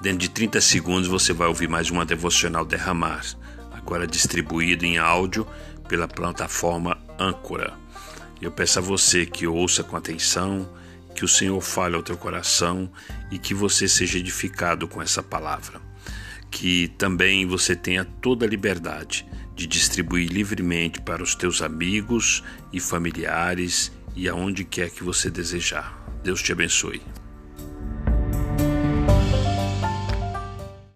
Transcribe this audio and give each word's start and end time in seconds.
Dentro 0.00 0.18
de 0.20 0.30
30 0.30 0.62
segundos 0.62 1.08
você 1.08 1.30
vai 1.30 1.46
ouvir 1.46 1.68
mais 1.68 1.90
uma 1.90 2.06
devocional 2.06 2.64
derramar, 2.64 3.22
agora 3.70 4.06
distribuído 4.06 4.86
em 4.86 4.96
áudio 4.96 5.46
pela 5.86 6.08
plataforma 6.08 6.96
Âncora. 7.18 7.74
Eu 8.40 8.50
peço 8.50 8.78
a 8.78 8.82
você 8.82 9.26
que 9.26 9.46
ouça 9.46 9.84
com 9.84 9.96
atenção, 9.96 10.66
que 11.14 11.22
o 11.22 11.28
Senhor 11.28 11.60
fale 11.60 11.96
ao 11.96 12.02
teu 12.02 12.16
coração 12.16 12.90
e 13.30 13.38
que 13.38 13.52
você 13.52 13.86
seja 13.86 14.18
edificado 14.18 14.88
com 14.88 15.02
essa 15.02 15.22
palavra. 15.22 15.82
Que 16.50 16.88
também 16.96 17.46
você 17.46 17.76
tenha 17.76 18.02
toda 18.02 18.46
a 18.46 18.48
liberdade 18.48 19.26
de 19.54 19.66
distribuir 19.66 20.30
livremente 20.30 20.98
para 21.02 21.22
os 21.22 21.34
teus 21.34 21.60
amigos 21.60 22.42
e 22.72 22.80
familiares 22.80 23.92
e 24.16 24.30
aonde 24.30 24.64
quer 24.64 24.88
que 24.88 25.04
você 25.04 25.28
desejar. 25.30 26.02
Deus 26.24 26.42
te 26.42 26.52
abençoe. 26.52 27.02